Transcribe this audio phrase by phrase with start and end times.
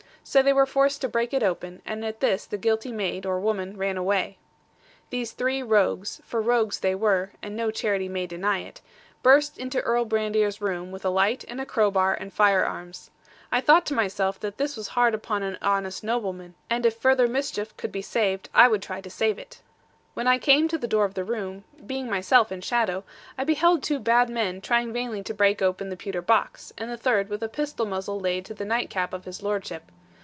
[0.23, 3.37] So they were forced to break it open; and at this the guilty maid, or
[3.39, 4.37] woman, ran away.
[5.09, 8.79] These three rogues for rogues they were, and no charity may deny it
[9.23, 13.09] burst into Earl Brandir's room, with a light, and a crowbar, and fire arms.
[13.51, 17.27] I thought to myself that this was hard upon an honest nobleman; and if further
[17.27, 19.61] mischief could be saved, I would try to save it.
[20.13, 23.03] When I came to the door of the room, being myself in shadow,
[23.37, 26.95] I beheld two bad men trying vainly to break open the pewter box, and the
[26.95, 29.91] third with a pistol muzzle laid to the night cap of his lordship.